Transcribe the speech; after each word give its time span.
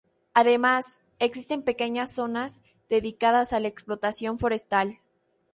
Además, 0.33 1.03
existen 1.19 1.61
pequeñas 1.61 2.15
zonas 2.15 2.63
dedicadas 2.89 3.53
a 3.53 3.59
la 3.59 3.67
explotación 3.67 4.39
forestal. 4.39 4.97